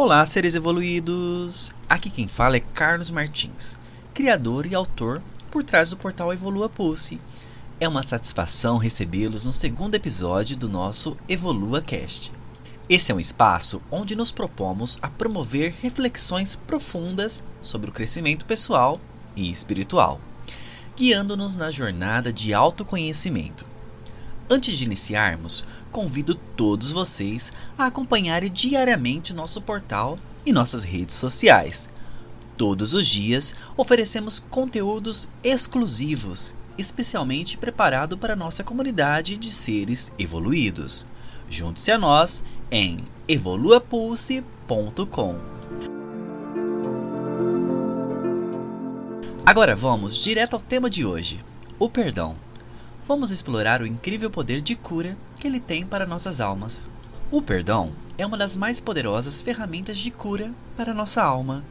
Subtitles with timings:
[0.00, 1.72] Olá, seres evoluídos!
[1.88, 3.76] Aqui quem fala é Carlos Martins,
[4.14, 7.20] criador e autor por trás do portal Evolua Pulse.
[7.80, 12.32] É uma satisfação recebê-los no segundo episódio do nosso Evolua Cast.
[12.88, 19.00] Esse é um espaço onde nos propomos a promover reflexões profundas sobre o crescimento pessoal
[19.34, 20.20] e espiritual,
[20.96, 23.66] guiando-nos na jornada de autoconhecimento.
[24.48, 31.88] Antes de iniciarmos, convido todos vocês a acompanharem diariamente nosso portal e nossas redes sociais.
[32.56, 41.06] Todos os dias oferecemos conteúdos exclusivos, especialmente preparado para nossa comunidade de seres evoluídos.
[41.48, 45.36] Junte-se a nós em evoluapulse.com.
[49.46, 51.38] Agora vamos direto ao tema de hoje:
[51.78, 52.36] o perdão
[53.08, 56.90] vamos explorar o incrível poder de cura que ele tem para nossas almas.
[57.30, 61.64] O perdão é uma das mais poderosas ferramentas de cura para nossa alma.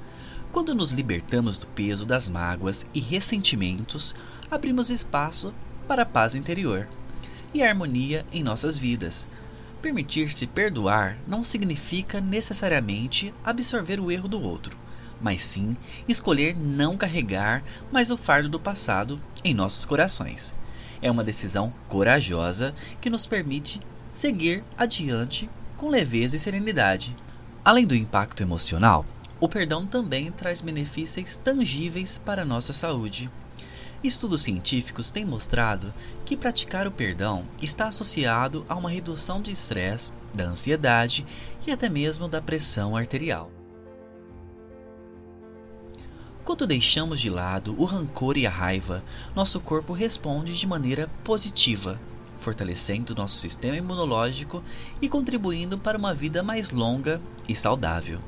[0.51, 4.15] Quando nos libertamos do peso das mágoas e ressentimentos,
[4.49, 5.53] abrimos espaço
[5.87, 6.89] para a paz interior
[7.53, 9.27] e a harmonia em nossas vidas.
[9.79, 14.75] Permitir-se perdoar não significa necessariamente absorver o erro do outro,
[15.21, 20.55] mas sim escolher não carregar mais o fardo do passado em nossos corações.
[21.01, 23.79] É uma decisão corajosa que nos permite
[24.11, 27.15] seguir adiante com leveza e serenidade.
[27.63, 29.05] Além do impacto emocional,
[29.39, 33.29] o perdão também traz benefícios tangíveis para a nossa saúde.
[34.03, 40.11] Estudos científicos têm mostrado que praticar o perdão está associado a uma redução de estresse,
[40.35, 41.25] da ansiedade
[41.65, 43.51] e até mesmo da pressão arterial.
[46.47, 49.03] Quando deixamos de lado o rancor e a raiva,
[49.35, 51.99] nosso corpo responde de maneira positiva,
[52.37, 54.63] fortalecendo nosso sistema imunológico
[55.01, 58.21] e contribuindo para uma vida mais longa e saudável.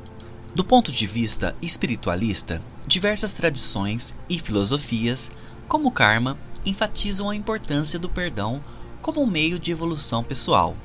[0.53, 5.31] Do ponto de vista espiritualista, diversas tradições e filosofias,
[5.69, 8.61] como o karma, enfatizam a importância do perdão
[9.01, 10.75] como um meio de evolução pessoal.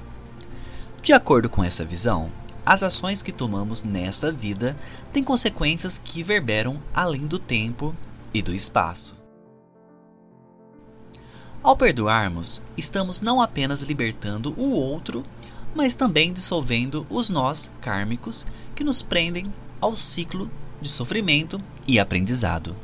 [1.02, 2.30] De acordo com essa visão,
[2.64, 4.76] as ações que tomamos nesta vida
[5.12, 7.94] têm consequências que verberam além do tempo
[8.32, 9.16] e do espaço.
[11.62, 15.22] Ao perdoarmos, estamos não apenas libertando o outro,
[15.74, 20.50] mas também dissolvendo os nós kármicos que nos prendem ao ciclo
[20.80, 22.76] de sofrimento e aprendizado.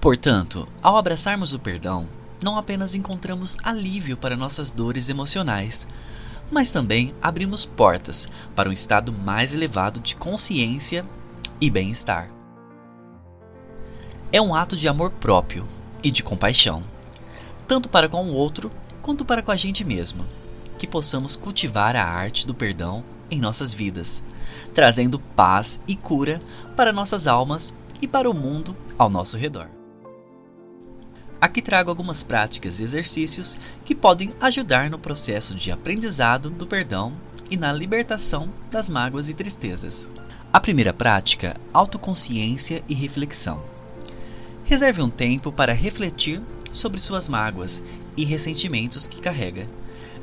[0.00, 2.08] Portanto, ao abraçarmos o perdão,
[2.42, 5.86] não apenas encontramos alívio para nossas dores emocionais,
[6.50, 11.04] mas também abrimos portas para um estado mais elevado de consciência
[11.60, 12.30] e bem-estar.
[14.32, 15.66] É um ato de amor próprio
[16.02, 16.82] e de compaixão,
[17.66, 18.70] tanto para com o outro
[19.02, 20.24] quanto para com a gente mesmo,
[20.78, 24.22] que possamos cultivar a arte do perdão em nossas vidas,
[24.74, 26.40] trazendo paz e cura
[26.76, 29.75] para nossas almas e para o mundo ao nosso redor.
[31.40, 37.12] Aqui trago algumas práticas e exercícios que podem ajudar no processo de aprendizado do perdão
[37.50, 40.10] e na libertação das mágoas e tristezas.
[40.52, 43.62] A primeira prática, autoconsciência e reflexão.
[44.64, 46.40] Reserve um tempo para refletir
[46.72, 47.82] sobre suas mágoas
[48.16, 49.66] e ressentimentos que carrega.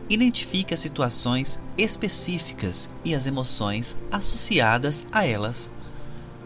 [0.09, 5.69] Identifique as situações específicas e as emoções associadas a elas.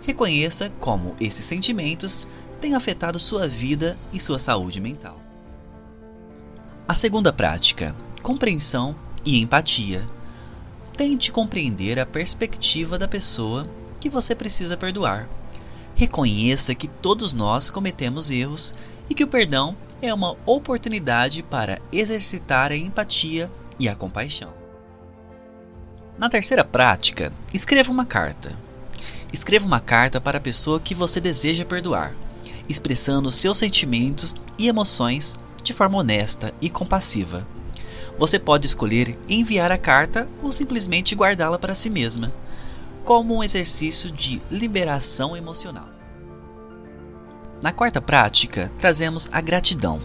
[0.03, 2.27] Reconheça como esses sentimentos
[2.59, 5.19] tem afetado sua vida e sua saúde mental.
[6.87, 8.95] A segunda prática, compreensão
[9.25, 10.01] e empatia.
[10.95, 13.67] Tente compreender a perspectiva da pessoa
[13.99, 15.27] que você precisa perdoar.
[15.95, 18.73] Reconheça que todos nós cometemos erros
[19.09, 24.53] e que o perdão é uma oportunidade para exercitar a empatia e a compaixão.
[26.17, 28.57] Na terceira prática, escreva uma carta.
[29.31, 32.15] Escreva uma carta para a pessoa que você deseja perdoar
[32.69, 37.47] expressando seus sentimentos e emoções de forma honesta e compassiva.
[38.17, 42.31] Você pode escolher enviar a carta ou simplesmente guardá-la para si mesma,
[43.03, 45.87] como um exercício de liberação emocional.
[47.61, 49.99] Na quarta prática, trazemos a gratidão.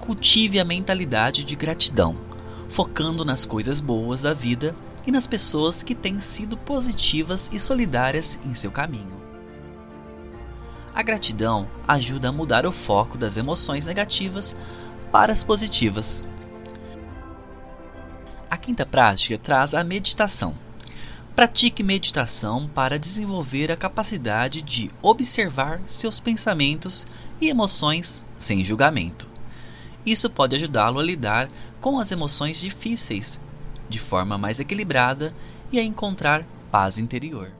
[0.00, 2.16] Cultive a mentalidade de gratidão,
[2.68, 4.74] focando nas coisas boas da vida
[5.06, 9.27] e nas pessoas que têm sido positivas e solidárias em seu caminho.
[10.98, 14.56] A gratidão ajuda a mudar o foco das emoções negativas
[15.12, 16.24] para as positivas.
[18.50, 20.56] A quinta prática traz a meditação.
[21.36, 27.06] Pratique meditação para desenvolver a capacidade de observar seus pensamentos
[27.40, 29.28] e emoções sem julgamento.
[30.04, 31.46] Isso pode ajudá-lo a lidar
[31.80, 33.38] com as emoções difíceis
[33.88, 35.32] de forma mais equilibrada
[35.70, 37.52] e a encontrar paz interior.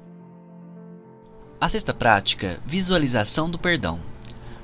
[1.60, 3.98] A sexta prática, visualização do perdão.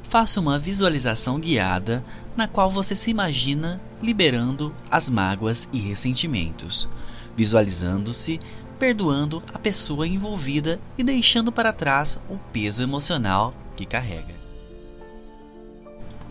[0.05, 2.05] Faça uma visualização guiada
[2.37, 6.89] na qual você se imagina liberando as mágoas e ressentimentos,
[7.37, 8.39] visualizando-se
[8.79, 14.35] perdoando a pessoa envolvida e deixando para trás o peso emocional que carrega.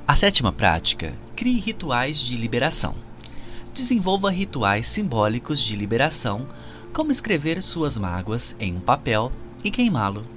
[0.07, 2.95] A sétima prática: crie rituais de liberação.
[3.73, 6.47] Desenvolva rituais simbólicos de liberação,
[6.93, 9.29] como escrever suas mágoas em um papel
[9.61, 10.32] e queimá-lo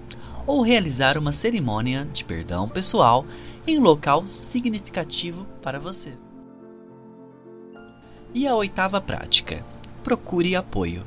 [0.46, 3.24] ou realizar uma cerimônia de perdão pessoal
[3.66, 6.12] em um local significativo para você.
[8.32, 9.60] E a oitava prática:
[10.04, 11.02] procure apoio.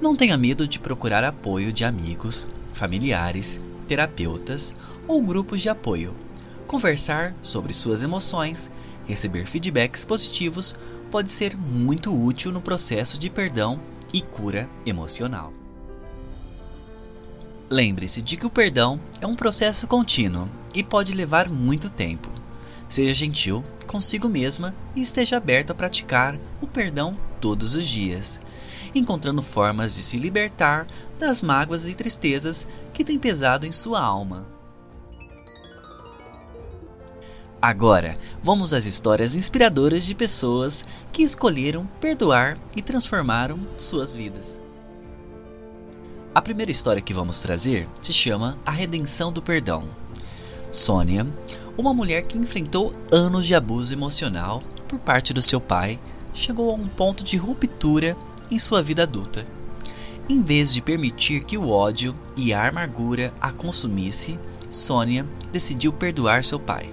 [0.00, 4.74] Não tenha medo de procurar apoio de amigos, familiares, terapeutas
[5.06, 6.14] ou grupos de apoio.
[6.66, 8.70] Conversar sobre suas emoções,
[9.06, 10.74] receber feedbacks positivos
[11.10, 13.78] pode ser muito útil no processo de perdão
[14.12, 15.52] e cura emocional.
[17.74, 22.30] Lembre-se de que o perdão é um processo contínuo e pode levar muito tempo.
[22.88, 28.40] Seja gentil consigo mesma e esteja aberto a praticar o perdão todos os dias,
[28.94, 30.86] encontrando formas de se libertar
[31.18, 34.46] das mágoas e tristezas que têm pesado em sua alma.
[37.60, 44.63] Agora, vamos às histórias inspiradoras de pessoas que escolheram perdoar e transformaram suas vidas.
[46.34, 49.84] A primeira história que vamos trazer se chama A Redenção do Perdão.
[50.68, 51.24] Sônia,
[51.78, 55.96] uma mulher que enfrentou anos de abuso emocional por parte do seu pai,
[56.32, 58.16] chegou a um ponto de ruptura
[58.50, 59.46] em sua vida adulta.
[60.28, 64.36] Em vez de permitir que o ódio e a amargura a consumisse,
[64.68, 66.92] Sônia decidiu perdoar seu pai.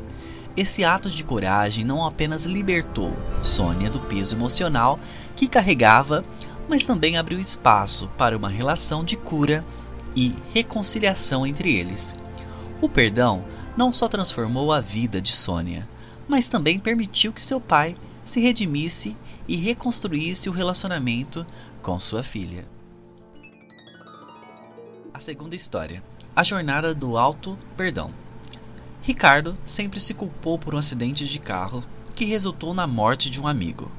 [0.55, 4.99] Esse ato de coragem não apenas libertou Sônia do peso emocional
[5.35, 6.23] que carregava
[6.71, 9.61] mas também abriu espaço para uma relação de cura
[10.15, 12.15] e reconciliação entre eles.
[12.81, 13.43] O perdão
[13.75, 15.85] não só transformou a vida de Sônia,
[16.29, 19.17] mas também permitiu que seu pai se redimisse
[19.49, 21.45] e reconstruísse o relacionamento
[21.81, 22.65] com sua filha.
[25.13, 26.01] A segunda história:
[26.33, 28.13] A jornada do alto perdão.
[29.01, 31.83] Ricardo sempre se culpou por um acidente de carro
[32.15, 33.91] que resultou na morte de um amigo.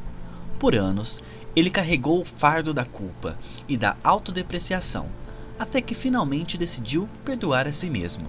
[0.58, 1.20] Por anos,
[1.54, 3.38] ele carregou o fardo da culpa
[3.68, 5.10] e da autodepreciação,
[5.58, 8.26] até que finalmente decidiu perdoar a si mesmo.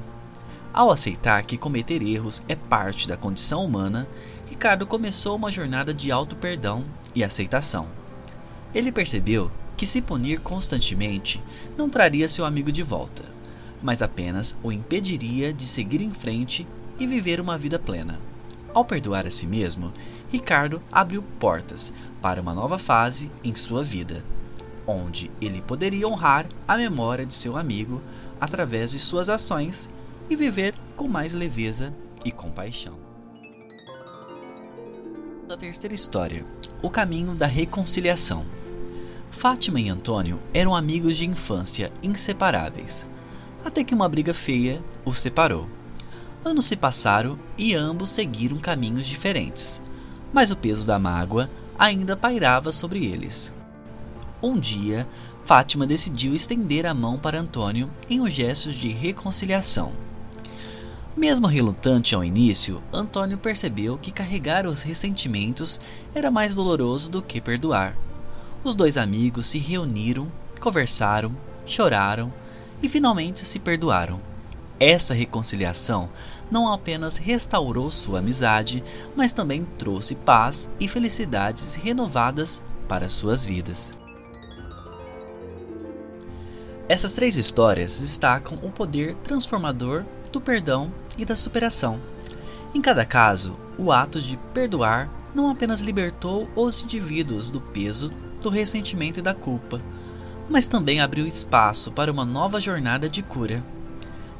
[0.73, 4.07] Ao aceitar que cometer erros é parte da condição humana,
[4.49, 6.83] Ricardo começou uma jornada de auto-perdão
[7.15, 7.87] e aceitação.
[8.73, 11.41] Ele percebeu que se punir constantemente
[11.77, 13.23] não traria seu amigo de volta,
[13.81, 16.67] mas apenas o impediria de seguir em frente
[16.99, 18.19] e viver uma vida plena.
[18.73, 19.93] Ao perdoar a si mesmo,
[20.33, 24.23] Ricardo abriu portas para uma nova fase em sua vida,
[24.87, 28.01] onde ele poderia honrar a memória de seu amigo
[28.41, 29.87] através de suas ações
[30.27, 31.93] e viver com mais leveza
[32.25, 32.95] e compaixão.
[35.47, 36.43] A terceira história:
[36.81, 38.43] O caminho da reconciliação.
[39.29, 43.07] Fátima e Antônio eram amigos de infância inseparáveis,
[43.63, 45.69] até que uma briga feia os separou.
[46.43, 49.82] Anos se passaram e ambos seguiram caminhos diferentes
[50.33, 53.53] mas o peso da mágoa ainda pairava sobre eles.
[54.41, 55.07] Um dia,
[55.45, 59.93] Fátima decidiu estender a mão para Antônio em um gesto de reconciliação.
[61.15, 65.79] Mesmo relutante ao início, Antônio percebeu que carregar os ressentimentos
[66.15, 67.95] era mais doloroso do que perdoar.
[68.63, 72.33] Os dois amigos se reuniram, conversaram, choraram
[72.81, 74.19] e finalmente se perdoaram.
[74.79, 76.09] Essa reconciliação
[76.53, 78.83] não apenas restaurou sua amizade,
[79.15, 83.91] mas também trouxe paz e felicidades renovadas para suas vidas.
[86.87, 91.99] Essas três histórias destacam o poder transformador do perdão e da superação.
[92.75, 98.11] Em cada caso, o ato de perdoar não apenas libertou os indivíduos do peso
[98.43, 99.81] do ressentimento e da culpa,
[100.47, 103.63] mas também abriu espaço para uma nova jornada de cura,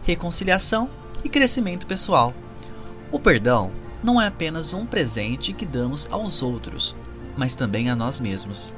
[0.04, 0.88] reconciliação
[1.24, 2.34] e crescimento pessoal.
[3.12, 3.72] O perdão
[4.04, 6.96] não é apenas um presente que damos aos outros,
[7.38, 8.74] mas também a nós mesmos.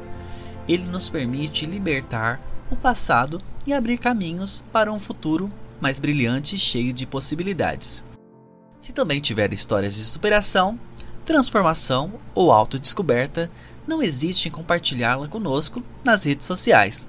[0.67, 5.49] Ele nos permite libertar o passado e abrir caminhos para um futuro
[5.79, 8.03] mais brilhante e cheio de possibilidades.
[8.79, 10.79] Se também tiver histórias de superação,
[11.23, 13.49] transformação ou autodescoberta,
[13.87, 17.07] não hesite em compartilhá-la conosco nas redes sociais.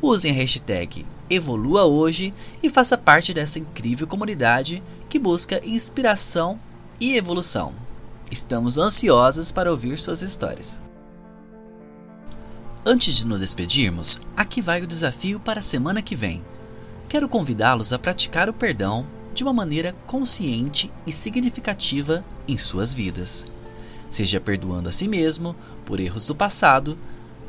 [0.00, 6.58] Usem a hashtag evolua hoje e faça parte dessa incrível comunidade que busca inspiração
[6.98, 7.72] e evolução.
[8.30, 10.80] Estamos ansiosos para ouvir suas histórias.
[12.84, 16.42] Antes de nos despedirmos, aqui vai o desafio para a semana que vem.
[17.08, 23.44] quero convidá-los a praticar o perdão de uma maneira consciente e significativa em suas vidas.
[24.10, 26.96] Seja perdoando a si mesmo por erros do passado,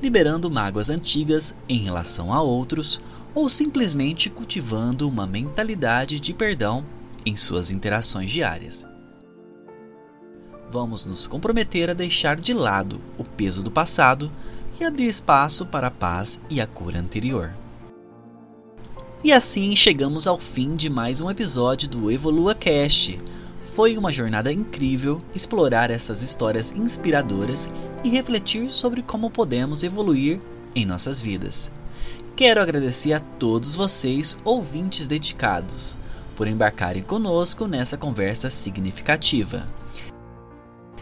[0.01, 2.99] liberando mágoas antigas em relação a outros
[3.33, 6.83] ou simplesmente cultivando uma mentalidade de perdão
[7.25, 8.85] em suas interações diárias.
[10.71, 14.31] Vamos nos comprometer a deixar de lado o peso do passado
[14.79, 17.53] e abrir espaço para a paz e a cura anterior.
[19.23, 23.19] E assim chegamos ao fim de mais um episódio do Evolua Cast.
[23.75, 27.69] Foi uma jornada incrível explorar essas histórias inspiradoras
[28.03, 30.41] e refletir sobre como podemos evoluir
[30.75, 31.71] em nossas vidas.
[32.35, 35.97] Quero agradecer a todos vocês, ouvintes dedicados,
[36.35, 39.65] por embarcarem conosco nessa conversa significativa.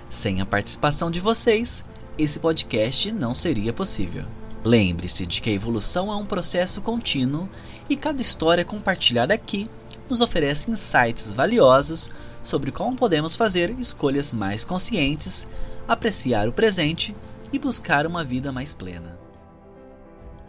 [0.07, 1.83] Sem a participação de vocês,
[2.19, 4.25] esse podcast não seria possível.
[4.63, 7.49] Lembre-se de que a evolução é um processo contínuo
[7.89, 9.67] e cada história compartilhada aqui
[10.07, 12.11] nos oferece insights valiosos
[12.41, 15.47] sobre como podemos fazer escolhas mais conscientes,
[15.87, 17.15] apreciar o presente
[17.51, 19.17] e buscar uma vida mais plena.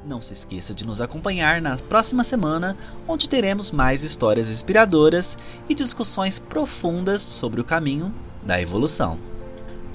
[0.07, 5.37] Não se esqueça de nos acompanhar na próxima semana, onde teremos mais histórias inspiradoras
[5.69, 9.19] e discussões profundas sobre o caminho da evolução.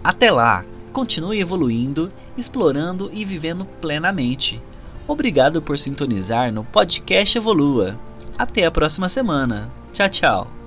[0.03, 4.61] Até lá, continue evoluindo, explorando e vivendo plenamente
[5.07, 7.97] Obrigado por sintonizar no podcast Evolua.
[8.37, 9.71] Até a próxima semana.
[9.93, 10.64] Tchau, tchau.